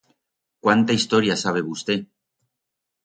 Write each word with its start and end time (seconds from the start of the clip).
Cuánta 0.63 0.93
historia 0.99 1.35
sabe 1.43 1.61
vusté. 1.69 1.95